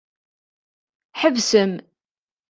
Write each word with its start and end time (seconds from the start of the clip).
Ḥebsem! 1.21 1.71